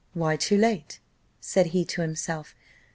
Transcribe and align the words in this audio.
"Why 0.15 0.35
too 0.35 0.57
late?" 0.57 0.99
said 1.41 1.67
he 1.67 1.85
to 1.85 2.01
himself. 2.01 2.55